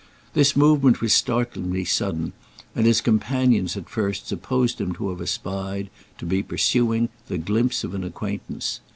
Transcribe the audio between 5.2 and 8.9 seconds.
espied, to be pursuing, the glimpse of an acquaintance.